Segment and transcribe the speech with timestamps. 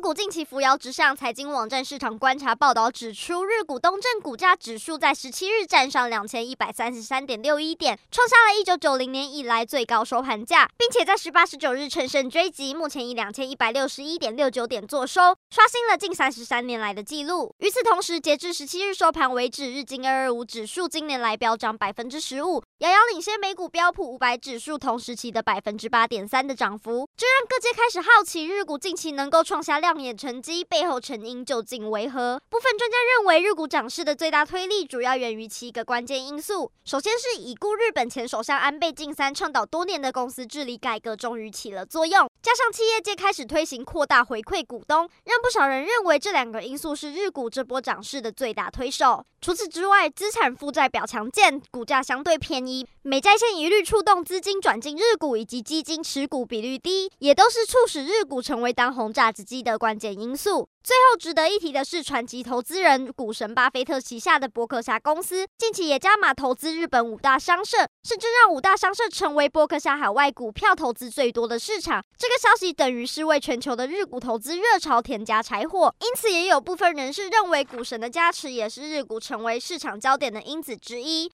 [0.00, 17.54] 股近期扶摇直上，财经网站市场观察报道指出，日股东证股价指数在十七日站上两千一百三十三点六一点，创下了一九九零年以来最高收盘价，并且在十八、十九日乘胜追击，目前以两千一百六十一点六九点作收，刷新了近三十三年来的纪录。
[17.58, 29.80] 与此同时，截至十七日收盘为止，日经二二五指数今年来飙涨百分之十五，遥遥领先美股标普五百指数同时期的百分之八点三的涨幅，这让各界开始好奇，日股近期能够创下。
[29.90, 32.40] 亮眼成绩背后成因究竟为何？
[32.48, 36.70] 部分专家认为，日股涨势的最大推力主要源于七个关键因素。
[36.84, 49.24] 首先是已故日本前首相安倍晋三倡导多年的公司治理改革终于起了作用，加上企业界开始推行扩大回馈股东，让不少人认为这两个因素是日股这波涨势的最大推手。
[49.42, 60.68] 除此之外，资产负债表强健，股价相对便宜，美债线一律触动资金转进日股，以及基金持股比率低，也都是促使日股成为当红炸子鸡的关键因素。
[60.82, 72.02] 最后值得一提的是，传奇投资人股神巴菲特旗下的伯克夏公司近期也加码投资日本五大商社，甚至让五大商社成为伯克夏海外股票投资最多的市场。
[72.18, 75.92] 这这个消息等于是为全球的日股投资热潮添加柴火。
[75.98, 81.28] 因此，也有部分人士认为，股神的加持也是日股成为市场焦点的因子之一。